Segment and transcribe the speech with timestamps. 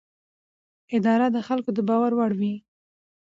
[0.95, 2.55] اداره د خلکو د باور وړ وي.